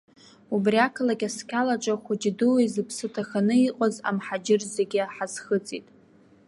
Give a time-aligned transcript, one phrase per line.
[0.55, 5.87] Убри ақалақь асқьалаҿы хәыҷи-дуи, зыԥсы ҭаханы иҟаз амҳаџьыр зегьы хаӡхыҵит.